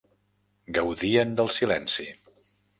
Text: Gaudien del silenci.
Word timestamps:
Gaudien 0.77 1.37
del 1.43 1.53
silenci. 1.59 2.11